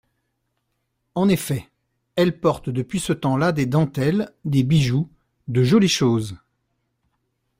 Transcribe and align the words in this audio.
En 1.13 1.29
effet, 1.29 1.69
elle 2.15 2.39
porte 2.39 2.71
depuis 2.71 2.99
ce 2.99 3.13
temps-là 3.13 3.51
des 3.51 3.67
dentelles, 3.67 4.31
des 4.45 4.63
bijoux, 4.63 5.07
de 5.47 5.61
jolies 5.61 5.87
choses. 5.87 6.37